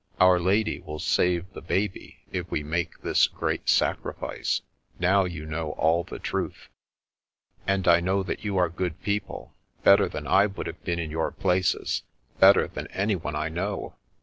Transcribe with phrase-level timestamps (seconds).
[0.19, 4.63] Our Lady will save the baby if we make this great sacrifice.
[4.97, 6.69] Now you know all the truth.""
[7.67, 9.53] And I know that you are good people—
[9.85, 12.01] ^better than I would have been in your places—
[12.41, 13.93] ^better than anyone I know.